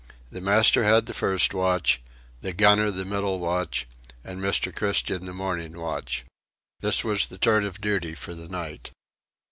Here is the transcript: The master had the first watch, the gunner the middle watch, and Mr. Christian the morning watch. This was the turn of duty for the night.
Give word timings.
The 0.31 0.41
master 0.41 0.83
had 0.83 1.05
the 1.05 1.13
first 1.13 1.53
watch, 1.53 2.01
the 2.41 2.53
gunner 2.53 2.89
the 2.89 3.05
middle 3.05 3.37
watch, 3.37 3.85
and 4.23 4.39
Mr. 4.41 4.75
Christian 4.75 5.25
the 5.25 5.31
morning 5.31 5.77
watch. 5.79 6.25
This 6.79 7.03
was 7.03 7.27
the 7.27 7.37
turn 7.37 7.65
of 7.65 7.79
duty 7.79 8.15
for 8.15 8.33
the 8.33 8.47
night. 8.47 8.89